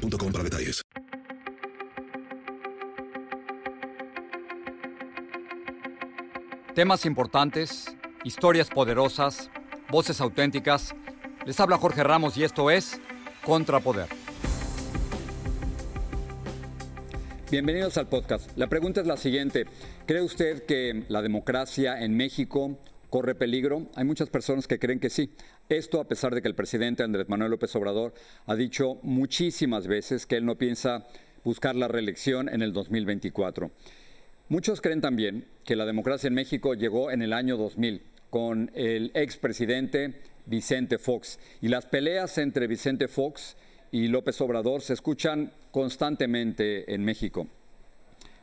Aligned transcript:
boostmobile.com 0.00 0.32
para 0.32 0.44
detalles. 0.44 0.82
Temas 6.74 7.04
importantes, 7.04 7.94
historias 8.24 8.70
poderosas, 8.70 9.50
voces 9.90 10.20
auténticas. 10.20 10.94
Les 11.44 11.58
habla 11.60 11.76
Jorge 11.76 12.02
Ramos 12.02 12.36
y 12.36 12.44
esto 12.44 12.70
es 12.70 13.00
Contrapoder. 13.44 14.08
Bienvenidos 17.50 17.98
al 17.98 18.08
podcast. 18.08 18.56
La 18.56 18.68
pregunta 18.68 19.00
es 19.00 19.08
la 19.08 19.16
siguiente. 19.16 19.66
¿Cree 20.06 20.22
usted 20.22 20.64
que 20.64 21.04
la 21.08 21.20
democracia 21.20 22.00
en 22.00 22.16
México 22.16 22.78
corre 23.10 23.34
peligro? 23.34 23.88
Hay 23.96 24.04
muchas 24.04 24.30
personas 24.30 24.66
que 24.66 24.78
creen 24.78 25.00
que 25.00 25.10
sí. 25.10 25.30
Esto 25.68 26.00
a 26.00 26.08
pesar 26.08 26.34
de 26.34 26.40
que 26.40 26.48
el 26.48 26.54
presidente 26.54 27.02
Andrés 27.02 27.28
Manuel 27.28 27.50
López 27.50 27.74
Obrador 27.76 28.14
ha 28.46 28.54
dicho 28.54 28.98
muchísimas 29.02 29.86
veces 29.86 30.24
que 30.24 30.36
él 30.36 30.46
no 30.46 30.56
piensa 30.56 31.06
buscar 31.44 31.74
la 31.76 31.88
reelección 31.88 32.48
en 32.48 32.62
el 32.62 32.72
2024. 32.72 33.70
Muchos 34.48 34.80
creen 34.80 35.00
también 35.00 35.44
que 35.64 35.76
la 35.76 35.86
democracia 35.86 36.28
en 36.28 36.34
México 36.34 36.74
llegó 36.74 37.10
en 37.10 37.22
el 37.22 37.32
año 37.32 37.56
2000 37.56 38.02
con 38.30 38.70
el 38.74 39.10
expresidente 39.14 40.14
Vicente 40.46 40.98
Fox 40.98 41.38
y 41.60 41.68
las 41.68 41.86
peleas 41.86 42.38
entre 42.38 42.66
Vicente 42.66 43.08
Fox 43.08 43.56
y 43.92 44.08
López 44.08 44.40
Obrador 44.40 44.82
se 44.82 44.94
escuchan 44.94 45.52
constantemente 45.70 46.92
en 46.92 47.04
México. 47.04 47.46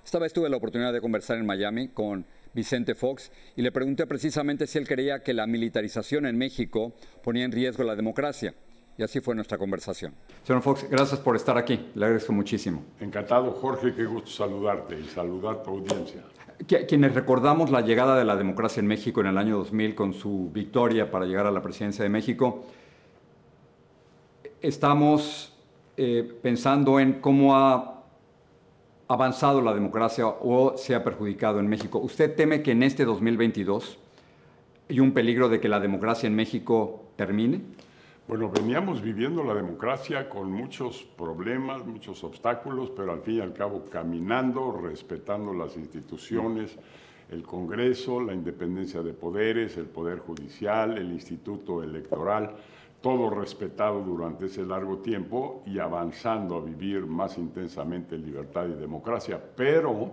Esta 0.03 0.19
vez 0.19 0.31
tuve 0.31 0.49
la 0.49 0.57
oportunidad 0.57 0.93
de 0.93 1.01
conversar 1.01 1.37
en 1.37 1.45
Miami 1.45 1.89
con 1.89 2.25
Vicente 2.57 2.95
Fox, 2.95 3.31
y 3.55 3.61
le 3.61 3.71
pregunté 3.71 4.07
precisamente 4.07 4.65
si 4.65 4.79
él 4.79 4.87
creía 4.87 5.21
que 5.21 5.31
la 5.31 5.45
militarización 5.45 6.25
en 6.25 6.39
México 6.39 6.91
ponía 7.23 7.45
en 7.45 7.51
riesgo 7.51 7.83
la 7.83 7.95
democracia. 7.95 8.55
Y 8.97 9.03
así 9.03 9.19
fue 9.19 9.35
nuestra 9.35 9.59
conversación. 9.59 10.15
Señor 10.41 10.63
Fox, 10.63 10.89
gracias 10.89 11.19
por 11.19 11.35
estar 11.35 11.55
aquí. 11.55 11.91
Le 11.93 12.05
agradezco 12.05 12.33
muchísimo. 12.33 12.83
Encantado, 12.99 13.51
Jorge. 13.51 13.93
Qué 13.93 14.05
gusto 14.05 14.31
saludarte 14.31 14.99
y 14.99 15.03
saludar 15.03 15.61
tu 15.61 15.69
audiencia. 15.69 16.23
Quienes 16.87 17.13
recordamos 17.13 17.69
la 17.69 17.81
llegada 17.81 18.17
de 18.17 18.25
la 18.25 18.35
democracia 18.35 18.79
en 18.79 18.87
México 18.87 19.21
en 19.21 19.27
el 19.27 19.37
año 19.37 19.57
2000 19.57 19.93
con 19.93 20.13
su 20.13 20.49
victoria 20.51 21.11
para 21.11 21.27
llegar 21.27 21.45
a 21.45 21.51
la 21.51 21.61
presidencia 21.61 22.01
de 22.01 22.09
México, 22.09 22.65
estamos 24.59 25.53
eh, 25.95 26.27
pensando 26.41 26.99
en 26.99 27.21
cómo 27.21 27.55
ha 27.55 27.96
avanzado 29.07 29.61
la 29.61 29.73
democracia 29.73 30.27
o 30.27 30.77
se 30.77 30.95
ha 30.95 31.03
perjudicado 31.03 31.59
en 31.59 31.67
México. 31.67 31.99
¿Usted 31.99 32.35
teme 32.35 32.61
que 32.61 32.71
en 32.71 32.83
este 32.83 33.05
2022 33.05 33.97
hay 34.89 34.99
un 34.99 35.13
peligro 35.13 35.49
de 35.49 35.59
que 35.59 35.69
la 35.69 35.79
democracia 35.79 36.27
en 36.27 36.35
México 36.35 37.05
termine? 37.15 37.61
Bueno, 38.27 38.49
veníamos 38.49 39.01
viviendo 39.01 39.41
la 39.43 39.53
democracia 39.53 40.27
con 40.27 40.51
muchos 40.51 41.03
problemas, 41.17 41.85
muchos 41.85 42.25
obstáculos, 42.25 42.91
pero 42.93 43.13
al 43.13 43.21
fin 43.21 43.35
y 43.35 43.39
al 43.39 43.53
cabo 43.53 43.85
caminando, 43.89 44.77
respetando 44.83 45.53
las 45.53 45.77
instituciones, 45.77 46.77
el 47.31 47.43
Congreso, 47.43 48.19
la 48.19 48.33
independencia 48.33 49.01
de 49.01 49.13
poderes, 49.13 49.77
el 49.77 49.85
Poder 49.85 50.19
Judicial, 50.19 50.97
el 50.97 51.11
Instituto 51.13 51.81
Electoral 51.81 52.55
todo 53.07 53.29
respetado 53.29 54.01
durante 54.01 54.47
ese 54.47 54.65
largo 54.65 54.97
tiempo 54.97 55.63
y 55.65 55.79
avanzando 55.79 56.57
a 56.57 56.61
vivir 56.61 57.05
más 57.05 57.37
intensamente 57.37 58.15
en 58.15 58.25
libertad 58.25 58.67
y 58.67 58.73
democracia. 58.73 59.41
Pero 59.55 60.11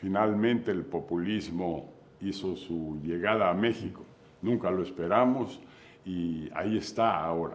finalmente 0.00 0.72
el 0.72 0.82
populismo 0.84 1.92
hizo 2.20 2.56
su 2.56 2.98
llegada 3.04 3.48
a 3.50 3.54
México. 3.54 4.02
Nunca 4.42 4.68
lo 4.72 4.82
esperamos 4.82 5.60
y 6.04 6.48
ahí 6.56 6.76
está 6.76 7.24
ahora. 7.24 7.54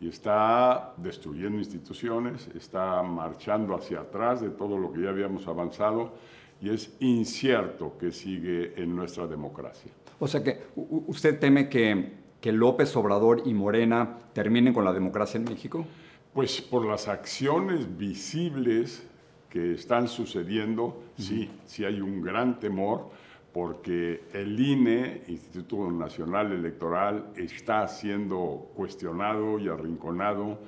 Y 0.00 0.08
está 0.08 0.94
destruyendo 0.96 1.58
instituciones, 1.58 2.48
está 2.54 3.02
marchando 3.02 3.74
hacia 3.74 4.00
atrás 4.00 4.40
de 4.40 4.48
todo 4.48 4.78
lo 4.78 4.90
que 4.90 5.02
ya 5.02 5.10
habíamos 5.10 5.46
avanzado 5.46 6.14
y 6.62 6.70
es 6.70 6.96
incierto 6.98 7.98
que 7.98 8.10
sigue 8.10 8.72
en 8.82 8.96
nuestra 8.96 9.26
democracia. 9.26 9.92
O 10.18 10.26
sea 10.26 10.42
que 10.42 10.62
usted 10.78 11.38
teme 11.38 11.68
que 11.68 12.23
que 12.44 12.52
López 12.52 12.94
Obrador 12.94 13.40
y 13.46 13.54
Morena 13.54 14.18
terminen 14.34 14.74
con 14.74 14.84
la 14.84 14.92
democracia 14.92 15.38
en 15.38 15.44
México? 15.44 15.86
Pues 16.34 16.60
por 16.60 16.84
las 16.84 17.08
acciones 17.08 17.96
visibles 17.96 19.08
que 19.48 19.72
están 19.72 20.08
sucediendo, 20.08 21.04
sí, 21.16 21.50
sí 21.64 21.86
hay 21.86 22.02
un 22.02 22.20
gran 22.20 22.60
temor 22.60 23.08
porque 23.50 24.24
el 24.34 24.60
INE, 24.60 25.22
Instituto 25.26 25.90
Nacional 25.90 26.52
Electoral, 26.52 27.32
está 27.34 27.88
siendo 27.88 28.70
cuestionado 28.76 29.58
y 29.58 29.68
arrinconado, 29.68 30.58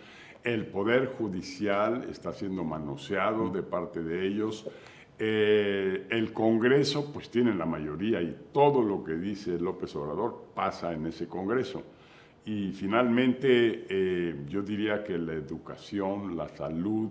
el 0.45 0.65
Poder 0.69 1.13
Judicial 1.19 2.07
está 2.09 2.33
siendo 2.33 2.65
manoseado 2.65 3.51
de 3.51 3.63
parte 3.63 4.03
de 4.03 4.27
ellos, 4.27 4.67
eh, 5.19 6.07
el 6.11 6.33
Congreso 6.33 7.11
pues 7.13 7.31
tiene 7.31 7.55
la 7.55 7.65
mayoría 7.65 8.21
y 8.21 8.37
todo 8.53 8.83
lo 8.83 9.03
que 9.03 9.15
dice 9.15 9.59
López 9.59 9.95
Obrador 9.97 10.49
pasa 10.55 10.93
en 10.93 11.07
ese 11.07 11.27
Congreso. 11.27 11.83
Y 12.45 12.71
finalmente 12.73 13.87
eh, 13.89 14.45
yo 14.47 14.63
diría 14.63 15.03
que 15.03 15.19
la 15.19 15.33
educación, 15.33 16.37
la 16.37 16.49
salud, 16.49 17.11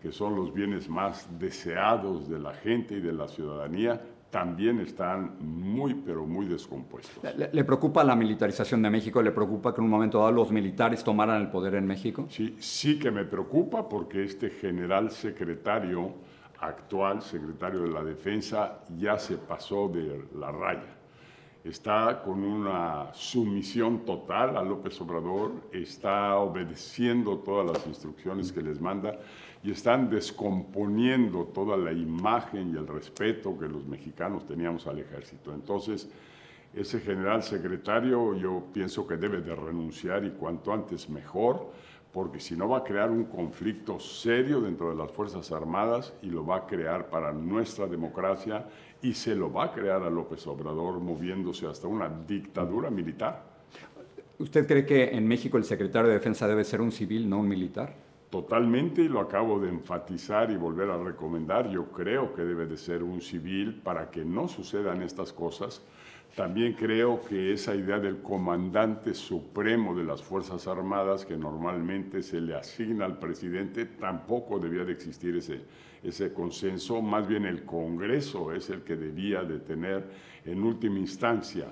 que 0.00 0.10
son 0.10 0.34
los 0.34 0.52
bienes 0.52 0.88
más 0.88 1.28
deseados 1.38 2.28
de 2.28 2.40
la 2.40 2.52
gente 2.54 2.96
y 2.96 3.00
de 3.00 3.12
la 3.12 3.28
ciudadanía, 3.28 4.00
también 4.30 4.80
están 4.80 5.36
muy, 5.40 5.94
pero 5.94 6.24
muy 6.24 6.46
descompuestos. 6.46 7.22
¿Le, 7.36 7.50
¿Le, 7.52 7.64
preocupa 7.64 8.02
la 8.02 8.16
militarización 8.16 8.80
de 8.82 8.88
México? 8.88 9.22
¿Le 9.22 9.30
preocupa 9.30 9.74
que 9.74 9.80
en 9.80 9.84
un 9.84 9.90
momento 9.90 10.18
dado 10.18 10.32
los 10.32 10.50
militares 10.50 11.04
tomaran 11.04 11.42
el 11.42 11.48
poder 11.50 11.74
en 11.74 11.86
México? 11.86 12.26
Sí, 12.30 12.56
sí 12.58 12.98
que 12.98 13.10
me 13.10 13.24
preocupa 13.24 13.86
porque 13.86 14.24
este 14.24 14.48
general 14.48 15.10
secretario 15.10 16.14
actual 16.62 17.20
secretario 17.20 17.82
de 17.82 17.90
la 17.90 18.04
Defensa 18.04 18.80
ya 18.96 19.18
se 19.18 19.36
pasó 19.36 19.88
de 19.88 20.24
la 20.34 20.50
raya. 20.50 20.96
Está 21.64 22.22
con 22.24 22.42
una 22.42 23.12
sumisión 23.14 24.04
total 24.04 24.56
a 24.56 24.62
López 24.62 25.00
Obrador, 25.00 25.52
está 25.72 26.36
obedeciendo 26.36 27.38
todas 27.38 27.76
las 27.76 27.86
instrucciones 27.86 28.50
que 28.50 28.62
les 28.62 28.80
manda 28.80 29.16
y 29.62 29.70
están 29.70 30.10
descomponiendo 30.10 31.44
toda 31.46 31.76
la 31.76 31.92
imagen 31.92 32.74
y 32.74 32.78
el 32.78 32.88
respeto 32.88 33.56
que 33.56 33.68
los 33.68 33.86
mexicanos 33.86 34.44
teníamos 34.44 34.88
al 34.88 34.98
ejército. 34.98 35.54
Entonces, 35.54 36.10
ese 36.74 36.98
general 37.00 37.42
secretario 37.42 38.34
yo 38.34 38.64
pienso 38.72 39.06
que 39.06 39.16
debe 39.16 39.40
de 39.40 39.54
renunciar 39.54 40.24
y 40.24 40.30
cuanto 40.30 40.72
antes 40.72 41.08
mejor 41.08 41.70
porque 42.12 42.40
si 42.40 42.54
no 42.54 42.68
va 42.68 42.78
a 42.78 42.84
crear 42.84 43.10
un 43.10 43.24
conflicto 43.24 43.98
serio 43.98 44.60
dentro 44.60 44.90
de 44.90 44.96
las 44.96 45.10
Fuerzas 45.10 45.50
Armadas 45.50 46.12
y 46.22 46.26
lo 46.26 46.44
va 46.44 46.56
a 46.56 46.66
crear 46.66 47.08
para 47.08 47.32
nuestra 47.32 47.86
democracia 47.86 48.66
y 49.00 49.14
se 49.14 49.34
lo 49.34 49.50
va 49.50 49.64
a 49.64 49.72
crear 49.72 50.02
a 50.02 50.10
López 50.10 50.46
Obrador 50.46 51.00
moviéndose 51.00 51.66
hasta 51.66 51.88
una 51.88 52.08
dictadura 52.08 52.90
militar. 52.90 53.42
¿Usted 54.38 54.66
cree 54.66 54.84
que 54.84 55.04
en 55.10 55.26
México 55.26 55.56
el 55.56 55.64
secretario 55.64 56.08
de 56.08 56.14
Defensa 56.14 56.46
debe 56.46 56.64
ser 56.64 56.80
un 56.80 56.92
civil, 56.92 57.28
no 57.28 57.38
un 57.38 57.48
militar? 57.48 57.94
Totalmente, 58.28 59.02
y 59.02 59.08
lo 59.08 59.20
acabo 59.20 59.60
de 59.60 59.68
enfatizar 59.68 60.50
y 60.50 60.56
volver 60.56 60.90
a 60.90 60.96
recomendar. 60.96 61.70
Yo 61.70 61.92
creo 61.92 62.34
que 62.34 62.42
debe 62.42 62.66
de 62.66 62.76
ser 62.76 63.02
un 63.02 63.20
civil 63.20 63.80
para 63.82 64.10
que 64.10 64.24
no 64.24 64.48
sucedan 64.48 65.02
estas 65.02 65.32
cosas 65.32 65.82
también 66.34 66.72
creo 66.72 67.20
que 67.20 67.52
esa 67.52 67.74
idea 67.74 67.98
del 67.98 68.22
comandante 68.22 69.12
supremo 69.12 69.94
de 69.94 70.04
las 70.04 70.22
Fuerzas 70.22 70.66
Armadas, 70.66 71.26
que 71.26 71.36
normalmente 71.36 72.22
se 72.22 72.40
le 72.40 72.54
asigna 72.54 73.04
al 73.04 73.18
presidente, 73.18 73.84
tampoco 73.84 74.58
debía 74.58 74.84
de 74.84 74.92
existir 74.92 75.36
ese, 75.36 75.60
ese 76.02 76.32
consenso. 76.32 77.02
Más 77.02 77.26
bien 77.28 77.44
el 77.44 77.64
Congreso 77.64 78.52
es 78.52 78.70
el 78.70 78.80
que 78.80 78.96
debía 78.96 79.42
de 79.42 79.58
tener 79.58 80.04
en 80.46 80.62
última 80.62 80.98
instancia 80.98 81.66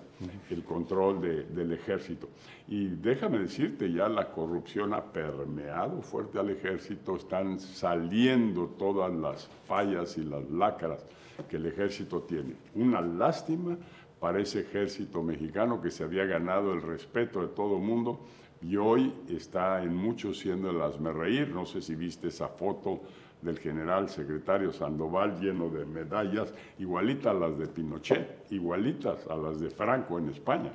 el 0.51 0.63
control 0.63 1.21
del 1.21 1.73
ejército. 1.73 2.29
Y 2.69 2.89
déjame 2.89 3.39
decirte, 3.39 3.91
ya 3.91 4.09
la 4.09 4.31
corrupción 4.31 4.93
ha 4.93 5.03
permeado 5.03 6.03
fuerte 6.03 6.39
al 6.39 6.51
ejército, 6.51 7.17
están 7.17 7.59
saliendo 7.59 8.67
todas 8.79 9.13
las 9.13 9.49
fallas 9.67 10.19
y 10.19 10.23
las 10.23 10.49
lacras 10.51 11.05
que 11.49 11.57
el 11.57 11.67
ejército 11.67 12.21
tiene. 12.23 12.55
Una 12.75 13.01
lástima 13.01 13.77
para 14.21 14.39
ese 14.39 14.61
ejército 14.61 15.23
mexicano 15.23 15.81
que 15.81 15.91
se 15.91 16.05
había 16.05 16.27
ganado 16.27 16.73
el 16.75 16.83
respeto 16.83 17.41
de 17.41 17.49
todo 17.49 17.77
el 17.77 17.83
mundo, 17.83 18.21
y 18.63 18.77
hoy 18.77 19.15
está 19.29 19.83
en 19.83 19.97
muchos 19.97 20.39
siendo 20.39 20.71
el 20.71 21.15
reír. 21.15 21.49
No 21.49 21.65
sé 21.65 21.81
si 21.81 21.95
viste 21.95 22.29
esa 22.29 22.49
foto 22.49 23.01
del 23.41 23.59
general 23.59 24.11
secretario 24.11 24.71
Sandoval 24.71 25.41
lleno 25.41 25.71
de 25.71 25.87
medallas, 25.87 26.53
igualitas 26.79 27.35
a 27.35 27.39
las 27.39 27.59
de 27.59 27.67
Pinochet, 27.67 28.47
igualitas 28.51 29.27
a 29.29 29.37
las 29.37 29.59
de 29.59 29.71
Franco 29.71 30.19
en 30.19 30.29
España. 30.29 30.73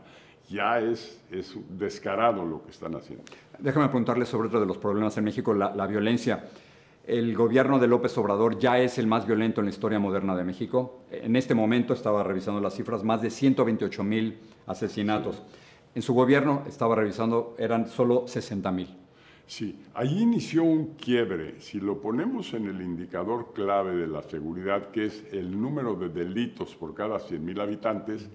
Ya 0.50 0.80
es, 0.80 1.24
es 1.30 1.56
descarado 1.70 2.44
lo 2.44 2.64
que 2.64 2.72
están 2.72 2.96
haciendo. 2.96 3.24
Déjame 3.60 3.88
preguntarle 3.88 4.26
sobre 4.26 4.48
otro 4.48 4.60
de 4.60 4.66
los 4.66 4.80
problemas 4.80 5.16
en 5.18 5.24
México, 5.24 5.54
la 5.54 5.88
violencia. 5.88 6.44
El 7.08 7.36
gobierno 7.36 7.78
de 7.78 7.86
López 7.86 8.18
Obrador 8.18 8.58
ya 8.58 8.80
es 8.80 8.98
el 8.98 9.06
más 9.06 9.28
violento 9.28 9.62
en 9.62 9.66
la 9.66 9.70
historia 9.70 10.00
moderna 10.00 10.36
de 10.36 10.44
México. 10.44 11.04
En 11.12 11.36
este 11.36 11.54
momento 11.54 11.94
estaba 11.94 12.24
revisando 12.24 12.60
las 12.60 12.74
cifras, 12.74 13.04
más 13.04 13.22
de 13.22 13.30
128 13.30 14.04
mil 14.04 14.40
asesinatos. 14.66 15.44
En 15.94 16.02
su 16.02 16.16
gobierno, 16.16 16.64
estaba 16.68 16.96
revisando, 16.96 17.56
eran 17.60 17.88
solo 17.88 18.28
60 18.28 18.72
mil. 18.72 18.88
Sí, 19.46 19.84
ahí 19.94 20.24
inició 20.24 20.64
un 20.64 20.96
quiebre. 20.96 21.62
Si 21.62 21.80
lo 21.80 22.02
ponemos 22.02 22.56
en 22.56 22.66
el 22.66 22.82
indicador 22.82 23.54
clave 23.54 23.96
de 23.96 24.08
la 24.08 24.24
seguridad, 24.24 24.90
que 24.90 25.06
es 25.06 25.26
el 25.32 25.62
número 25.62 25.94
de 25.94 26.10
delitos 26.10 26.74
por 26.74 26.96
cada 26.96 27.20
100.000 27.20 27.62
habitantes, 27.62 28.28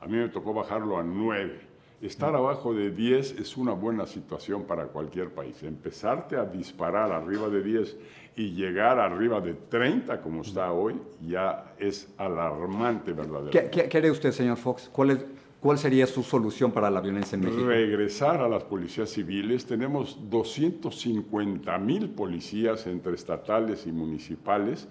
a 0.00 0.06
mí 0.08 0.16
me 0.16 0.28
tocó 0.30 0.52
bajarlo 0.52 0.98
a 0.98 1.04
9. 1.04 1.75
Estar 2.02 2.34
abajo 2.34 2.74
de 2.74 2.90
10 2.90 3.40
es 3.40 3.56
una 3.56 3.72
buena 3.72 4.06
situación 4.06 4.64
para 4.64 4.84
cualquier 4.84 5.30
país. 5.30 5.62
Empezarte 5.62 6.36
a 6.36 6.44
disparar 6.44 7.10
arriba 7.10 7.48
de 7.48 7.62
10 7.62 7.96
y 8.36 8.50
llegar 8.50 8.98
arriba 8.98 9.40
de 9.40 9.54
30, 9.54 10.20
como 10.20 10.42
está 10.42 10.72
hoy, 10.72 11.00
ya 11.26 11.74
es 11.78 12.12
alarmante 12.18 13.12
verdaderamente. 13.12 13.70
¿Qué, 13.70 13.88
qué, 13.88 14.10
usted, 14.10 14.30
señor 14.32 14.58
Fox? 14.58 14.90
¿Cuál 14.92 15.12
es, 15.12 15.18
¿Cuál 15.58 15.78
sería 15.78 16.06
su 16.06 16.22
solución 16.22 16.70
para 16.70 16.90
la 16.90 17.00
violencia 17.00 17.34
en 17.34 17.44
México? 17.44 17.66
Regresar 17.66 18.42
a 18.42 18.48
las 18.48 18.62
policías 18.64 19.08
civiles. 19.08 19.64
Tenemos 19.64 20.18
250 20.28 21.78
mil 21.78 22.10
policías 22.10 22.86
entre 22.86 23.14
estatales 23.14 23.86
y 23.86 23.92
municipales. 23.92 24.86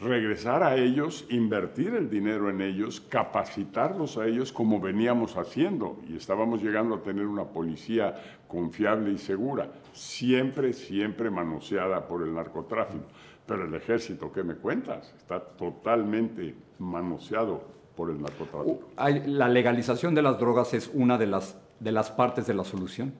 Regresar 0.00 0.62
a 0.62 0.76
ellos, 0.76 1.26
invertir 1.28 1.94
el 1.94 2.08
dinero 2.08 2.48
en 2.48 2.62
ellos, 2.62 3.02
capacitarlos 3.02 4.16
a 4.16 4.26
ellos 4.26 4.50
como 4.50 4.80
veníamos 4.80 5.36
haciendo. 5.36 5.98
Y 6.08 6.16
estábamos 6.16 6.62
llegando 6.62 6.94
a 6.94 7.02
tener 7.02 7.26
una 7.26 7.44
policía 7.44 8.14
confiable 8.48 9.12
y 9.12 9.18
segura, 9.18 9.70
siempre, 9.92 10.72
siempre 10.72 11.30
manoseada 11.30 12.08
por 12.08 12.22
el 12.22 12.32
narcotráfico. 12.32 13.04
Pero 13.46 13.66
el 13.66 13.74
ejército, 13.74 14.32
¿qué 14.32 14.42
me 14.42 14.54
cuentas? 14.54 15.12
Está 15.18 15.38
totalmente 15.38 16.54
manoseado 16.78 17.62
por 17.94 18.08
el 18.08 18.22
narcotráfico. 18.22 18.88
¿La 19.26 19.48
legalización 19.48 20.14
de 20.14 20.22
las 20.22 20.38
drogas 20.38 20.72
es 20.72 20.90
una 20.94 21.18
de 21.18 21.26
las, 21.26 21.60
de 21.78 21.92
las 21.92 22.10
partes 22.10 22.46
de 22.46 22.54
la 22.54 22.64
solución? 22.64 23.12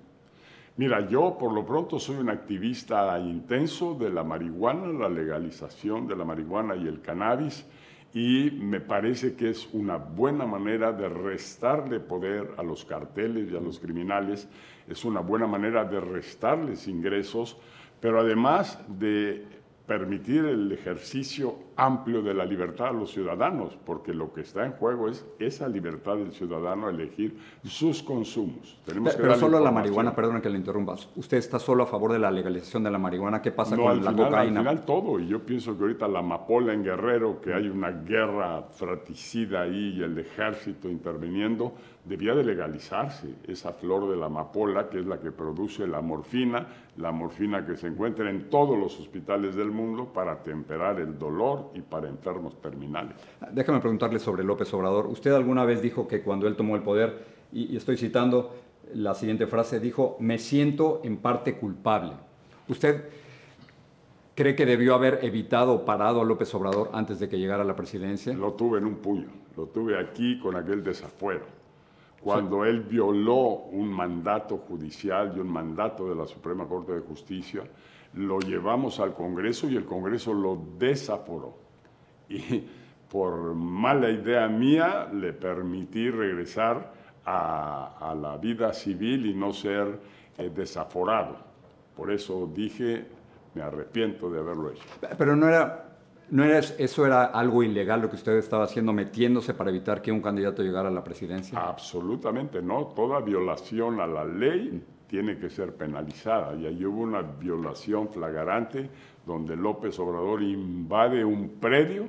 Mira, 0.77 1.07
yo 1.09 1.37
por 1.39 1.53
lo 1.53 1.67
pronto 1.67 1.99
soy 1.99 2.17
un 2.17 2.31
activista 2.31 3.19
intenso 3.19 3.95
de 3.95 4.11
la 4.11 4.25
marihuana, 4.25 4.87
la 4.87 5.09
legalización 5.09 6.07
de 6.07 6.17
la 6.17 6.25
marihuana 6.25 6.77
y 6.77 6.87
el 6.87 7.01
cannabis, 7.01 7.67
y 8.13 8.51
me 8.53 8.81
parece 8.81 9.35
que 9.35 9.51
es 9.51 9.69
una 9.73 9.97
buena 9.97 10.47
manera 10.47 10.93
de 10.93 11.09
restarle 11.09 12.01
poder 12.01 12.55
a 12.57 12.63
los 12.63 12.85
carteles 12.85 13.51
y 13.51 13.57
a 13.57 13.61
los 13.61 13.79
criminales, 13.79 14.49
es 14.89 15.05
una 15.05 15.21
buena 15.21 15.47
manera 15.47 15.85
de 15.85 16.01
restarles 16.01 16.89
ingresos, 16.89 17.57
pero 18.01 18.21
además 18.21 18.79
de 18.89 19.45
permitir 19.87 20.45
el 20.45 20.73
ejercicio 20.73 21.57
amplio 21.81 22.21
de 22.21 22.35
la 22.35 22.45
libertad 22.45 22.89
a 22.89 22.93
los 22.93 23.11
ciudadanos, 23.11 23.77
porque 23.87 24.13
lo 24.13 24.35
que 24.35 24.43
está 24.43 24.67
en 24.67 24.73
juego 24.73 25.09
es 25.09 25.25
esa 25.39 25.67
libertad 25.67 26.17
del 26.17 26.33
ciudadano 26.33 26.89
a 26.89 26.91
elegir 26.91 27.39
sus 27.65 28.03
consumos. 28.03 28.79
Tenemos 28.85 29.17
pero, 29.17 29.35
solo 29.37 29.59
la 29.59 29.71
marihuana, 29.71 30.15
perdón 30.15 30.43
que 30.43 30.51
le 30.51 30.59
interrumpas. 30.59 31.09
¿Usted 31.17 31.39
está 31.39 31.59
solo 31.59 31.85
a 31.85 31.87
favor 31.87 32.13
de 32.13 32.19
la 32.19 32.31
legalización 32.31 32.83
de 32.83 32.91
la 32.91 32.99
marihuana? 32.99 33.41
¿Qué 33.41 33.51
pasa 33.51 33.77
con 33.77 34.05
la 34.05 34.13
cocaína? 34.13 34.61
Al 34.61 34.67
final 34.67 34.85
todo, 34.85 35.19
y 35.19 35.29
yo 35.29 35.41
pienso 35.41 35.75
que 35.77 35.85
ahorita 35.85 36.07
la 36.07 36.19
amapola 36.19 36.75
en 36.75 36.85
Guerrero, 36.85 37.41
que 37.41 37.55
hay 37.55 37.69
una 37.69 37.91
guerra 37.91 38.63
fratricida 38.73 39.63
ahí 39.63 39.95
y 39.97 40.03
el 40.03 40.19
ejército 40.19 40.87
interviniendo, 40.87 41.73
debía 42.05 42.35
de 42.35 42.45
legalizarse 42.45 43.35
esa 43.47 43.73
flor 43.73 44.11
de 44.11 44.17
la 44.17 44.27
amapola, 44.27 44.89
que 44.89 44.99
es 45.01 45.07
la 45.07 45.21
que 45.21 45.33
produce 45.33 45.87
la 45.87 46.01
morfina, 46.01 46.67
la 46.97 47.13
morfina 47.13 47.65
que 47.65 47.77
se 47.77 47.87
encuentra 47.87 48.29
en 48.29 48.51
todos 48.51 48.79
los 48.79 48.99
hospitales 48.99 49.55
del 49.55 49.71
mundo 49.71 50.13
para 50.13 50.43
temperar 50.43 51.01
el 51.01 51.19
dolor 51.19 51.70
y 51.75 51.81
para 51.81 52.09
enfermos 52.09 52.61
terminales. 52.61 53.17
Déjame 53.53 53.81
preguntarle 53.81 54.19
sobre 54.19 54.45
López 54.45 54.73
Obrador. 54.75 55.07
Usted 55.07 55.33
alguna 55.33 55.65
vez 55.65 55.83
dijo 55.83 56.07
que 56.07 56.23
cuando 56.23 56.47
él 56.47 56.57
tomó 56.57 56.77
el 56.77 56.83
poder, 56.83 57.25
y, 57.53 57.77
estoy 57.77 57.97
citando 57.97 58.55
la 58.95 59.15
siguiente 59.15 59.47
frase, 59.47 59.81
dijo, 59.81 60.17
me 60.21 60.39
siento 60.39 61.01
en 61.05 61.17
parte 61.19 61.57
culpable. 61.57 62.13
¿Usted 62.69 63.05
cree 64.35 64.55
que 64.55 64.67
debió 64.67 64.95
haber 64.95 65.21
evitado 65.23 65.73
o 65.73 65.85
parado 65.85 66.21
a 66.21 66.25
López 66.25 66.55
Obrador 66.55 66.91
antes 66.93 67.19
de 67.21 67.29
que 67.29 67.39
llegara 67.39 67.63
a 67.63 67.67
la 67.67 67.77
presidencia? 67.77 68.33
Lo 68.33 68.53
tuve 68.53 68.79
en 68.79 68.87
un 68.87 68.97
puño, 68.97 69.29
lo 69.57 69.67
tuve 69.67 69.99
aquí 69.99 70.39
con 70.39 70.57
aquel 70.57 70.83
desafuero 70.83 71.61
cuando 72.21 72.65
él 72.65 72.81
violó 72.83 73.65
un 73.73 73.89
mandato 73.89 74.59
judicial 74.59 75.33
y 75.37 75.41
un 75.41 75.49
mandato 75.49 76.09
de 76.09 76.15
la 76.15 76.27
Suprema 76.27 76.67
Corte 76.67 76.93
de 76.93 77.01
Justicia, 77.01 77.63
lo 78.15 78.41
llevamos 78.41 79.01
al 79.01 79.15
Congreso 79.15 79.69
y 79.69 79.77
el 79.77 79.85
Congreso 79.85 80.35
lo 80.35 80.61
desaforó. 80.79 81.59
Y 82.29 82.65
por 83.11 83.55
mala 83.55 84.11
idea 84.11 84.49
mía 84.49 85.09
le 85.13 85.33
permití 85.33 86.11
regresar 86.11 86.93
a, 87.25 88.15
la 88.21 88.37
vida 88.37 88.73
civil 88.73 89.27
y 89.27 89.35
no 89.35 89.53
ser 89.53 90.01
eh, 90.39 90.51
desaforado. 90.55 91.37
Por 91.97 92.11
eso 92.11 92.51
dije, 92.53 93.07
me 93.55 93.63
arrepiento 93.63 94.31
de 94.31 94.41
haberlo 94.41 94.71
hecho. 94.71 94.83
Pero 95.17 95.37
no 95.37 95.49
era 95.49 95.91
¿No 96.31 96.45
era, 96.45 96.61
eso 96.61 97.07
era 97.07 97.25
algo 97.25 97.65
ilegal 97.65 98.03
lo 98.03 98.09
que 98.09 98.15
usted 98.15 98.37
estaba 98.37 98.63
haciendo, 98.65 98.93
metiéndose 98.93 99.53
para 99.53 99.71
evitar 99.71 100.01
que 100.01 100.13
un 100.13 100.21
candidato 100.21 100.63
llegara 100.63 100.89
a 100.89 100.93
la 100.93 101.03
presidencia? 101.03 101.59
Absolutamente 101.59 102.63
no. 102.63 102.87
Toda 102.95 103.21
violación 103.21 104.01
a 104.01 104.07
la 104.07 104.25
ley 104.25 104.81
tiene 105.11 105.39
que 105.39 105.51
ser 105.51 105.75
penalizada. 105.75 106.55
Y 106.55 106.67
ahí 106.67 106.85
hubo 106.85 107.03
una 107.03 107.21
violación 107.21 108.09
flagrante 108.09 108.89
donde 109.27 109.57
López 109.57 109.99
Obrador 109.99 110.41
invade 110.41 111.25
un 111.25 111.49
predio 111.61 112.09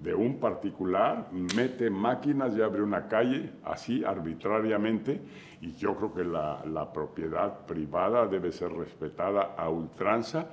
de 0.00 0.14
un 0.14 0.38
particular, 0.38 1.28
mete 1.54 1.90
máquinas 1.90 2.56
y 2.56 2.62
abre 2.62 2.80
una 2.80 3.06
calle 3.06 3.50
así 3.64 4.02
arbitrariamente. 4.02 5.20
Y 5.60 5.72
yo 5.72 5.94
creo 5.94 6.14
que 6.14 6.24
la, 6.24 6.64
la 6.64 6.90
propiedad 6.90 7.66
privada 7.66 8.26
debe 8.26 8.50
ser 8.50 8.72
respetada 8.72 9.54
a 9.54 9.68
ultranza 9.68 10.46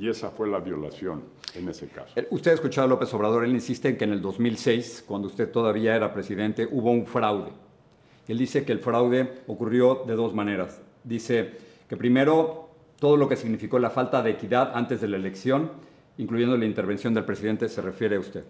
y 0.00 0.08
esa 0.08 0.30
fue 0.30 0.48
la 0.48 0.58
violación 0.58 1.22
en 1.54 1.68
ese 1.68 1.88
caso. 1.88 2.14
Eh, 2.16 2.28
usted 2.30 2.52
ha 2.52 2.54
escuchado 2.54 2.86
a 2.86 2.88
López 2.88 3.12
Obrador, 3.12 3.44
él 3.44 3.52
insiste 3.52 3.90
en 3.90 3.98
que 3.98 4.04
en 4.04 4.12
el 4.12 4.22
2006, 4.22 5.04
cuando 5.06 5.28
usted 5.28 5.50
todavía 5.50 5.94
era 5.94 6.14
presidente, 6.14 6.66
hubo 6.70 6.90
un 6.90 7.04
fraude. 7.04 7.50
Él 8.26 8.38
dice 8.38 8.64
que 8.64 8.72
el 8.72 8.78
fraude 8.78 9.42
ocurrió 9.48 10.04
de 10.06 10.14
dos 10.14 10.34
maneras. 10.34 10.80
Dice 11.04 11.52
que 11.88 11.96
primero 11.96 12.68
todo 12.98 13.16
lo 13.16 13.28
que 13.28 13.36
significó 13.36 13.78
la 13.78 13.90
falta 13.90 14.22
de 14.22 14.30
equidad 14.30 14.72
antes 14.74 15.00
de 15.00 15.08
la 15.08 15.16
elección, 15.16 15.72
incluyendo 16.18 16.56
la 16.56 16.66
intervención 16.66 17.14
del 17.14 17.24
presidente, 17.24 17.68
se 17.68 17.82
refiere 17.82 18.16
a 18.16 18.20
usted. 18.20 18.44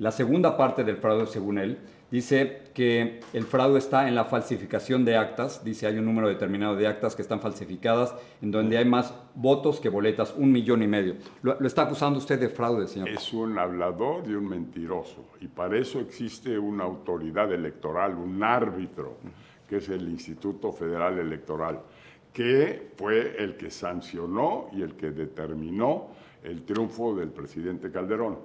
La 0.00 0.10
segunda 0.10 0.56
parte 0.56 0.82
del 0.82 0.96
fraude, 0.96 1.26
según 1.26 1.58
él, 1.58 1.76
dice 2.10 2.62
que 2.72 3.20
el 3.34 3.44
fraude 3.44 3.78
está 3.78 4.08
en 4.08 4.14
la 4.14 4.24
falsificación 4.24 5.04
de 5.04 5.18
actas. 5.18 5.62
Dice 5.62 5.86
hay 5.86 5.98
un 5.98 6.06
número 6.06 6.26
determinado 6.26 6.74
de 6.74 6.86
actas 6.86 7.14
que 7.14 7.20
están 7.20 7.42
falsificadas, 7.42 8.14
en 8.40 8.50
donde 8.50 8.78
hay 8.78 8.86
más 8.86 9.14
votos 9.34 9.78
que 9.78 9.90
boletas, 9.90 10.32
un 10.34 10.50
millón 10.50 10.82
y 10.82 10.86
medio. 10.86 11.16
¿Lo, 11.42 11.60
está 11.66 11.82
acusando 11.82 12.18
usted 12.18 12.40
de 12.40 12.48
fraude, 12.48 12.86
señor? 12.86 13.10
Es 13.10 13.30
un 13.34 13.58
hablador 13.58 14.26
y 14.26 14.32
un 14.32 14.48
mentiroso. 14.48 15.26
Y 15.42 15.48
para 15.48 15.76
eso 15.76 16.00
existe 16.00 16.58
una 16.58 16.84
autoridad 16.84 17.52
electoral, 17.52 18.14
un 18.14 18.42
árbitro, 18.42 19.18
que 19.68 19.76
es 19.76 19.88
el 19.90 20.08
Instituto 20.08 20.72
Federal 20.72 21.18
Electoral, 21.18 21.78
que 22.32 22.90
fue 22.96 23.36
el 23.42 23.56
que 23.56 23.70
sancionó 23.70 24.68
y 24.72 24.82
el 24.82 24.94
que 24.94 25.10
determinó 25.10 26.08
el 26.42 26.62
triunfo 26.62 27.14
del 27.14 27.30
presidente 27.30 27.90
Calderón. 27.90 28.38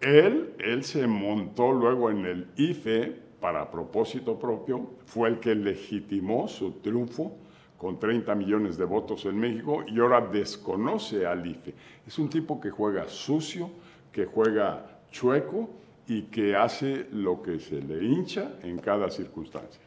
Él, 0.00 0.54
él 0.58 0.84
se 0.84 1.06
montó 1.06 1.72
luego 1.72 2.10
en 2.10 2.24
el 2.26 2.46
IFE 2.56 3.16
para 3.40 3.70
propósito 3.70 4.38
propio, 4.38 4.90
fue 5.04 5.28
el 5.28 5.40
que 5.40 5.54
legitimó 5.54 6.48
su 6.48 6.72
triunfo 6.80 7.36
con 7.76 7.98
30 7.98 8.34
millones 8.34 8.78
de 8.78 8.84
votos 8.84 9.24
en 9.26 9.38
México 9.38 9.84
y 9.86 9.98
ahora 10.00 10.20
desconoce 10.20 11.26
al 11.26 11.46
IFE. 11.46 11.74
Es 12.06 12.18
un 12.18 12.28
tipo 12.28 12.60
que 12.60 12.70
juega 12.70 13.08
sucio, 13.08 13.70
que 14.12 14.26
juega 14.26 15.00
chueco 15.10 15.68
y 16.08 16.22
que 16.22 16.56
hace 16.56 17.06
lo 17.12 17.42
que 17.42 17.58
se 17.58 17.80
le 17.80 18.04
hincha 18.04 18.52
en 18.62 18.78
cada 18.78 19.10
circunstancia. 19.10 19.80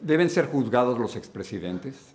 ¿Deben 0.00 0.30
ser 0.30 0.46
juzgados 0.46 0.98
los 0.98 1.16
expresidentes? 1.16 2.14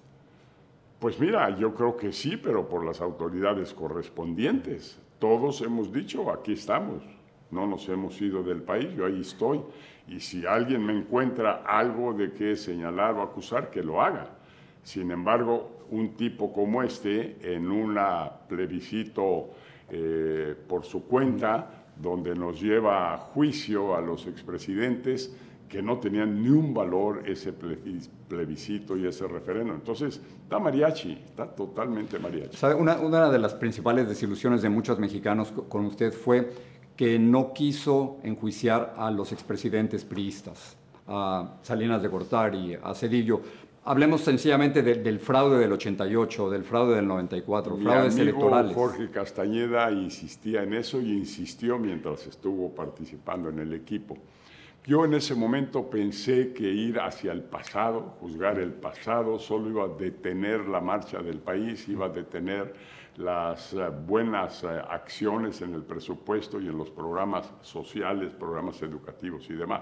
Pues 0.99 1.19
mira, 1.19 1.57
yo 1.57 1.73
creo 1.73 1.97
que 1.97 2.11
sí, 2.13 2.37
pero 2.37 2.69
por 2.69 2.85
las 2.85 3.01
autoridades 3.01 3.73
correspondientes. 3.73 4.99
Todos 5.19 5.61
hemos 5.61 5.91
dicho, 5.91 6.31
aquí 6.31 6.53
estamos, 6.53 7.03
no 7.49 7.67
nos 7.67 7.87
hemos 7.89 8.19
ido 8.21 8.43
del 8.43 8.61
país, 8.61 8.93
yo 8.95 9.05
ahí 9.05 9.21
estoy. 9.21 9.61
Y 10.07 10.19
si 10.19 10.45
alguien 10.45 10.85
me 10.85 10.93
encuentra 10.93 11.63
algo 11.65 12.13
de 12.13 12.33
que 12.33 12.55
señalar 12.55 13.15
o 13.15 13.21
acusar, 13.21 13.69
que 13.69 13.83
lo 13.83 14.01
haga. 14.01 14.29
Sin 14.83 15.11
embargo, 15.11 15.85
un 15.91 16.15
tipo 16.15 16.51
como 16.51 16.81
este, 16.83 17.37
en 17.41 17.69
un 17.71 17.97
plebiscito 18.47 19.49
eh, 19.89 20.55
por 20.67 20.85
su 20.85 21.05
cuenta, 21.05 21.85
donde 21.97 22.33
nos 22.33 22.61
lleva 22.61 23.13
a 23.13 23.17
juicio 23.17 23.95
a 23.95 24.01
los 24.01 24.25
expresidentes, 24.25 25.35
que 25.71 25.81
no 25.81 25.99
tenían 25.99 26.43
ni 26.43 26.49
un 26.49 26.73
valor 26.73 27.23
ese 27.25 27.53
plebiscito 27.53 28.97
y 28.97 29.07
ese 29.07 29.25
referéndum. 29.25 29.75
Entonces, 29.75 30.19
está 30.43 30.59
mariachi, 30.59 31.13
está 31.13 31.47
totalmente 31.47 32.19
mariachi. 32.19 32.57
Una, 32.77 32.99
una 32.99 33.29
de 33.29 33.39
las 33.39 33.53
principales 33.53 34.05
desilusiones 34.05 34.61
de 34.61 34.69
muchos 34.69 34.99
mexicanos 34.99 35.53
con 35.69 35.85
usted 35.85 36.11
fue 36.11 36.51
que 36.97 37.17
no 37.17 37.53
quiso 37.53 38.17
enjuiciar 38.21 38.95
a 38.97 39.09
los 39.11 39.31
expresidentes 39.31 40.03
priistas, 40.03 40.75
a 41.07 41.53
Salinas 41.61 42.01
de 42.01 42.09
Gortari, 42.09 42.77
a 42.83 42.93
Cedillo. 42.93 43.39
Hablemos 43.85 44.19
sencillamente 44.21 44.83
del 44.83 45.19
fraude 45.21 45.57
del 45.57 45.71
88, 45.71 46.49
del 46.49 46.65
fraude 46.65 46.95
del 46.97 47.07
94, 47.07 47.77
Mi 47.77 47.83
fraudes 47.83 48.15
amigo 48.15 48.21
electorales. 48.21 48.75
Jorge 48.75 49.09
Castañeda 49.09 49.89
insistía 49.89 50.63
en 50.63 50.73
eso 50.73 50.99
y 50.99 51.13
insistió 51.13 51.79
mientras 51.79 52.27
estuvo 52.27 52.75
participando 52.75 53.47
en 53.47 53.59
el 53.59 53.71
equipo. 53.73 54.17
Yo 54.83 55.05
en 55.05 55.13
ese 55.13 55.35
momento 55.35 55.91
pensé 55.91 56.53
que 56.53 56.63
ir 56.63 56.99
hacia 56.99 57.31
el 57.33 57.43
pasado, 57.43 58.15
juzgar 58.19 58.57
el 58.57 58.73
pasado, 58.73 59.37
solo 59.37 59.69
iba 59.69 59.83
a 59.83 59.87
detener 59.87 60.67
la 60.67 60.81
marcha 60.81 61.21
del 61.21 61.37
país, 61.37 61.87
iba 61.87 62.07
a 62.07 62.09
detener 62.09 62.73
las 63.17 63.73
eh, 63.73 63.89
buenas 64.07 64.63
eh, 64.63 64.67
acciones 64.89 65.61
en 65.61 65.75
el 65.75 65.83
presupuesto 65.83 66.59
y 66.59 66.67
en 66.67 66.79
los 66.79 66.89
programas 66.89 67.53
sociales, 67.61 68.33
programas 68.33 68.81
educativos 68.81 69.47
y 69.51 69.53
demás. 69.53 69.81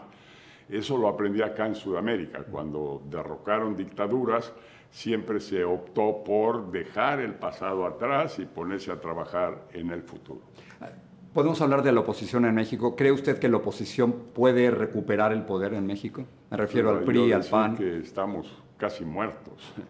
Eso 0.67 0.97
lo 0.97 1.07
aprendí 1.07 1.41
acá 1.41 1.65
en 1.65 1.75
Sudamérica. 1.75 2.43
Cuando 2.43 3.01
derrocaron 3.09 3.77
dictaduras, 3.77 4.53
siempre 4.89 5.39
se 5.39 5.63
optó 5.63 6.25
por 6.25 6.71
dejar 6.71 7.21
el 7.21 7.35
pasado 7.35 7.85
atrás 7.85 8.37
y 8.39 8.45
ponerse 8.45 8.91
a 8.91 8.99
trabajar 8.99 9.69
en 9.71 9.91
el 9.91 10.03
futuro. 10.03 10.41
¿Podemos 11.33 11.61
hablar 11.61 11.83
de 11.83 11.91
la 11.91 11.99
oposición 11.99 12.45
en 12.45 12.55
México? 12.55 12.95
¿Cree 12.95 13.11
usted 13.11 13.37
que 13.37 13.49
la 13.49 13.57
oposición 13.57 14.13
puede 14.33 14.71
recuperar 14.71 15.31
el 15.31 15.43
poder 15.43 15.75
en 15.75 15.85
México? 15.85 16.25
Me 16.49 16.57
refiero 16.57 16.89
al 16.89 17.03
PRI, 17.03 17.31
al 17.33 17.43
PAN. 17.43 17.77
que 17.77 17.99
estamos 17.99 18.51
casi 18.77 19.05
muertos. 19.05 19.73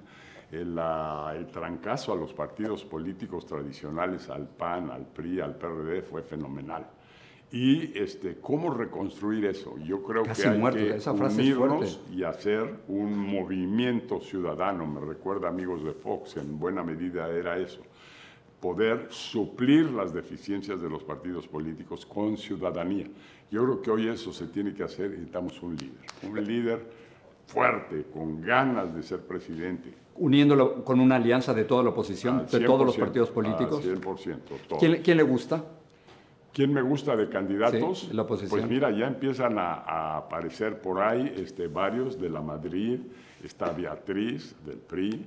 El, 0.51 0.79
el, 0.79 1.45
trancazo 1.51 2.11
a 2.11 2.15
los 2.15 2.33
partidos 2.33 2.83
políticos 2.83 3.45
tradicionales, 3.45 4.31
al 4.31 4.47
PAN, 4.47 4.89
al 4.89 5.05
PRI, 5.05 5.41
al 5.41 5.55
PRD, 5.55 6.01
fue 6.01 6.23
fenomenal. 6.23 6.87
Y 7.51 7.95
este, 7.95 8.39
cómo 8.41 8.73
reconstruir 8.73 9.45
eso. 9.45 9.77
Yo 9.77 10.01
creo 10.01 10.23
que 10.23 10.31
hay 10.31 10.71
que 10.73 10.95
Esa 10.95 11.11
unirnos 11.11 12.01
y 12.11 12.23
hacer 12.23 12.79
un 12.87 13.15
movimiento 13.15 14.19
ciudadano. 14.19 14.87
Me 14.87 15.01
recuerda 15.01 15.49
amigos 15.49 15.83
de 15.83 15.93
Fox, 15.93 16.37
en 16.37 16.57
buena 16.57 16.81
medida 16.81 17.29
era 17.29 17.59
eso 17.59 17.83
poder 18.59 19.07
suplir 19.09 19.89
las 19.91 20.13
deficiencias 20.13 20.81
de 20.81 20.89
los 20.89 21.03
partidos 21.03 21.47
políticos 21.47 22.05
con 22.05 22.37
ciudadanía. 22.37 23.07
Yo 23.51 23.63
creo 23.63 23.81
que 23.81 23.91
hoy 23.91 24.07
eso 24.07 24.33
se 24.33 24.47
tiene 24.47 24.73
que 24.73 24.83
hacer, 24.83 25.11
necesitamos 25.11 25.61
un 25.63 25.75
líder, 25.75 25.99
un 26.23 26.43
líder 26.43 26.85
fuerte, 27.47 28.05
con 28.13 28.41
ganas 28.41 28.93
de 28.93 29.01
ser 29.01 29.21
presidente. 29.21 29.93
Uniéndolo 30.15 30.83
con 30.83 30.99
una 30.99 31.15
alianza 31.15 31.53
de 31.53 31.63
toda 31.63 31.83
la 31.83 31.89
oposición, 31.89 32.45
de 32.51 32.59
todos 32.59 32.85
los 32.85 32.97
partidos 32.97 33.31
políticos. 33.31 33.83
100%. 33.83 34.77
¿Quién, 34.77 35.01
¿Quién, 35.01 35.17
le 35.17 35.23
gusta? 35.23 35.63
¿Quién 36.53 36.73
me 36.73 36.81
gusta 36.81 37.15
de 37.15 37.29
candidatos? 37.29 38.01
Sí, 38.01 38.13
la 38.13 38.23
oposición. 38.23 38.51
Pues 38.51 38.69
mira, 38.69 38.91
ya 38.91 39.07
empiezan 39.07 39.57
a, 39.57 39.75
a, 39.75 40.17
aparecer 40.17 40.81
por 40.81 41.01
ahí 41.01 41.33
este, 41.37 41.67
varios 41.67 42.19
de 42.19 42.29
la 42.29 42.41
Madrid, 42.41 42.99
está 43.43 43.71
Beatriz 43.71 44.55
del 44.65 44.77
PRI, 44.77 45.25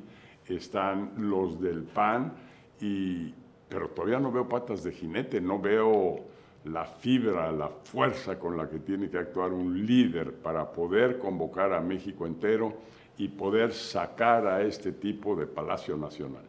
están 0.49 1.13
los 1.17 1.61
del 1.61 1.83
PAN, 1.83 2.35
y, 2.83 3.33
pero 3.69 3.89
todavía 3.89 4.19
no 4.19 4.31
veo 4.33 4.49
patas 4.49 4.83
de 4.83 4.91
jinete, 4.93 5.41
no 5.41 5.59
veo 5.59 6.17
la 6.65 6.85
fibra, 6.85 7.51
la 7.53 7.69
fuerza 7.69 8.39
con 8.39 8.57
la 8.57 8.69
que 8.69 8.81
tiene 8.81 9.09
que 9.09 9.19
actuar 9.19 9.53
un 9.53 9.87
líder 9.87 10.35
para 10.35 10.71
poder 10.71 11.19
convocar 11.19 11.73
a 11.73 11.81
México 11.81 12.27
entero 12.27 12.75
y 13.17 13.29
poder 13.29 13.73
sacar 13.73 14.47
a 14.47 14.63
este 14.63 14.93
tipo 14.93 15.37
de 15.37 15.47
Palacio 15.47 15.97
Nacional. 15.97 16.43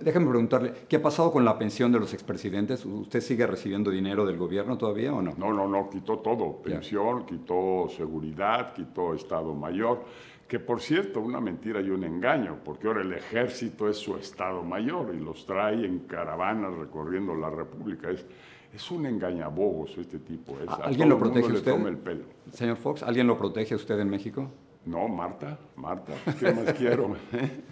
Déjame 0.00 0.26
preguntarle, 0.26 0.72
¿qué 0.88 0.96
ha 0.96 1.02
pasado 1.02 1.30
con 1.30 1.44
la 1.44 1.56
pensión 1.56 1.92
de 1.92 2.00
los 2.00 2.12
expresidentes? 2.12 2.84
¿Usted 2.84 3.20
sigue 3.20 3.46
recibiendo 3.46 3.90
dinero 3.90 4.26
del 4.26 4.36
gobierno 4.36 4.76
todavía 4.76 5.12
o 5.14 5.22
no? 5.22 5.34
No, 5.38 5.52
no, 5.52 5.68
no, 5.68 5.88
quitó 5.88 6.18
todo, 6.18 6.56
pensión, 6.56 7.24
quitó 7.24 7.86
seguridad, 7.88 8.72
quitó 8.74 9.14
Estado 9.14 9.54
Mayor 9.54 10.00
que 10.48 10.60
por 10.60 10.80
cierto, 10.80 11.20
una 11.20 11.40
mentira 11.40 11.80
y 11.80 11.90
un 11.90 12.04
engaño, 12.04 12.58
porque 12.64 12.86
ahora 12.86 13.02
el 13.02 13.12
ejército 13.12 13.88
es 13.88 13.96
su 13.96 14.16
Estado 14.16 14.62
Mayor 14.62 15.12
y 15.14 15.18
los 15.18 15.44
trae 15.44 15.84
en 15.84 16.00
caravanas 16.00 16.74
recorriendo 16.74 17.34
la 17.34 17.50
República. 17.50 18.10
Es, 18.10 18.24
es 18.72 18.90
un 18.90 19.06
engañabobos 19.06 19.96
este 19.98 20.20
tipo. 20.20 20.56
¿Alguien 20.82 21.08
lo 21.08 21.18
protege 21.18 21.52
usted? 21.52 21.86
el 21.86 21.96
pelo. 21.96 22.24
Señor 22.52 22.76
Fox, 22.76 23.02
¿alguien 23.02 23.26
lo 23.26 23.36
protege 23.36 23.74
usted 23.74 23.98
en 23.98 24.08
México? 24.08 24.48
No, 24.84 25.08
Marta, 25.08 25.58
Marta, 25.74 26.12
¿qué 26.38 26.52
más 26.52 26.72
quiero? 26.74 27.16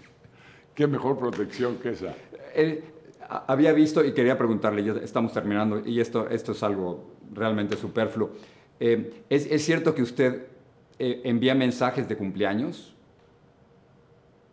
¿Qué 0.75 0.87
mejor 0.89 1.17
protección 1.17 1.77
que 1.77 1.91
esa? 1.91 2.13
Eh, 2.55 2.83
había 3.29 3.73
visto 3.73 4.05
y 4.05 4.13
quería 4.13 4.37
preguntarle, 4.37 4.83
ya 4.83 4.93
estamos 4.95 5.33
terminando, 5.33 5.81
y 5.87 6.01
esto, 6.01 6.29
esto 6.29 6.51
es 6.51 6.63
algo 6.65 7.15
realmente 7.33 7.77
superfluo. 7.77 8.31
Eh, 8.81 9.25
¿es, 9.29 9.47
¿Es 9.47 9.65
cierto 9.65 9.95
que 9.95 10.03
usted 10.03 10.54
eh, 10.99 11.23
envía 11.25 11.55
mensajes 11.55 12.09
de 12.09 12.17
cumpleaños? 12.17 12.95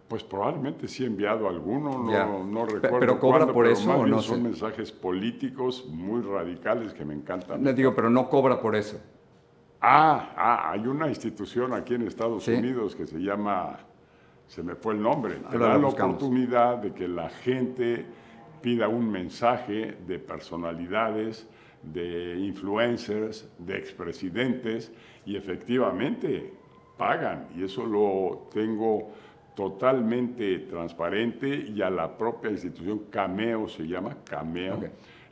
Pues 0.07 0.24
probablemente 0.24 0.88
sí 0.88 1.03
he 1.03 1.07
enviado 1.07 1.48
alguno, 1.48 2.03
no, 2.03 2.43
no 2.43 2.65
recuerdo. 2.65 3.00
¿Pero 3.00 3.19
cobra 3.19 3.48
por 3.48 3.65
eso 3.65 3.91
o 3.91 4.05
no? 4.05 4.21
Son 4.21 4.43
mensajes 4.43 4.91
políticos 4.91 5.86
muy 5.88 6.21
radicales 6.21 6.93
que 6.93 7.05
me 7.05 7.13
encantan. 7.13 7.63
Le 7.63 7.74
digo, 7.74 7.95
pero 7.95 8.10
no 8.10 8.29
cobra 8.29 8.60
por 8.60 8.75
eso. 8.75 9.00
Ah, 9.79 10.33
ah, 10.36 10.71
hay 10.71 10.86
una 10.86 11.07
institución 11.07 11.74
aquí 11.74 11.95
en 11.95 12.03
Estados 12.03 12.48
Unidos 12.48 12.95
que 12.95 13.07
se 13.07 13.17
llama, 13.17 13.79
se 14.48 14.62
me 14.62 14.75
fue 14.75 14.93
el 14.93 15.01
nombre, 15.01 15.36
te 15.50 15.57
da 15.57 15.77
la 15.77 15.88
oportunidad 15.88 16.77
de 16.77 16.93
que 16.93 17.07
la 17.07 17.29
gente 17.29 18.05
pida 18.62 18.88
un 18.88 19.10
mensaje 19.10 19.98
de 20.05 20.19
personalidades, 20.19 21.48
de 21.83 22.38
influencers, 22.39 23.50
de 23.57 23.77
expresidentes, 23.77 24.91
y 25.25 25.35
efectivamente 25.35 26.53
pagan 26.97 27.47
y 27.55 27.63
eso 27.63 27.85
lo 27.85 28.47
tengo 28.53 29.09
totalmente 29.55 30.59
transparente 30.59 31.47
y 31.47 31.81
a 31.81 31.89
la 31.89 32.15
propia 32.17 32.51
institución 32.51 33.05
Cameo 33.09 33.67
se 33.67 33.88
llama 33.88 34.17
Cameo. 34.23 34.79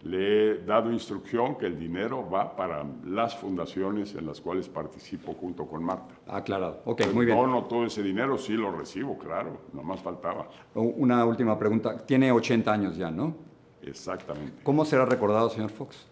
Le 0.02 0.52
he 0.52 0.58
dado 0.64 0.92
instrucción 0.92 1.58
que 1.58 1.66
el 1.66 1.78
dinero 1.78 2.30
va 2.30 2.56
para 2.56 2.86
las 3.06 3.36
fundaciones 3.36 4.16
en 4.16 4.26
las 4.26 4.40
cuales 4.40 4.70
participo 4.70 5.34
junto 5.34 5.68
con 5.68 5.84
Marta. 5.84 6.16
Aclarado. 6.26 6.82
Ok, 6.86 7.02
muy 7.14 7.26
bien. 7.26 7.38
No, 7.38 7.46
no, 7.46 7.66
todo 7.66 7.86
ese 7.86 8.02
dinero 8.02 8.38
sí 8.38 8.54
lo 8.54 8.72
recibo, 8.72 9.18
claro, 9.18 9.60
no 9.74 9.84
más 9.84 10.00
faltaba. 10.00 10.48
Una 10.74 11.26
última 11.26 11.60
pregunta. 11.60 11.98
Tiene 12.06 12.32
80 12.32 12.72
años 12.72 12.98
ya, 12.98 13.12
¿no? 13.12 13.36
Exactamente. 13.82 14.64
¿Cómo 14.64 14.86
será 14.86 15.06
recordado, 15.06 15.50
señor 15.50 15.70
Fox? 15.70 16.08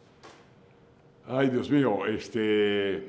Ay, 1.29 1.49
Dios 1.49 1.69
mío, 1.69 2.05
este 2.05 3.05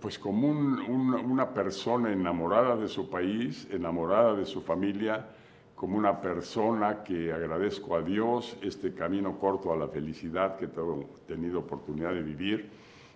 pues 0.00 0.18
como 0.18 0.48
una 0.48 1.52
persona 1.52 2.12
enamorada 2.12 2.76
de 2.76 2.86
su 2.86 3.10
país, 3.10 3.66
enamorada 3.70 4.34
de 4.34 4.46
su 4.46 4.62
familia, 4.62 5.26
como 5.74 5.98
una 5.98 6.20
persona 6.20 7.02
que 7.02 7.32
agradezco 7.32 7.96
a 7.96 8.02
Dios 8.02 8.56
este 8.62 8.94
camino 8.94 9.38
corto 9.38 9.72
a 9.72 9.76
la 9.76 9.88
felicidad 9.88 10.56
que 10.56 10.66
he 10.66 11.26
tenido 11.26 11.58
oportunidad 11.58 12.12
de 12.12 12.22
vivir. 12.22 12.70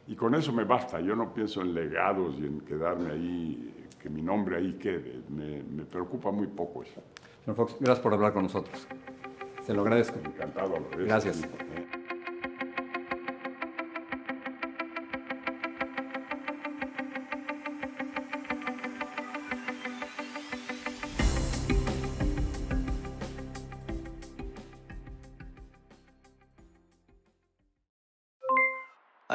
Y 0.08 0.16
con 0.16 0.34
eso 0.34 0.52
me 0.52 0.64
basta, 0.64 1.00
yo 1.00 1.14
no 1.14 1.32
pienso 1.32 1.62
en 1.62 1.72
legados 1.72 2.34
y 2.40 2.46
en 2.46 2.60
quedarme 2.60 3.12
ahí, 3.12 3.86
que 4.00 4.08
mi 4.08 4.22
nombre 4.22 4.56
ahí 4.56 4.72
quede, 4.74 5.22
me, 5.28 5.62
me 5.62 5.84
preocupa 5.84 6.32
muy 6.32 6.48
poco 6.48 6.82
eso. 6.82 7.00
Señor 7.44 7.56
Fox, 7.56 7.76
gracias 7.78 8.00
por 8.00 8.12
hablar 8.12 8.32
con 8.32 8.42
nosotros. 8.42 8.88
Se 9.64 9.72
lo 9.72 9.82
agradezco. 9.82 10.18
Encantado. 10.18 10.74
Gracias. 10.98 11.42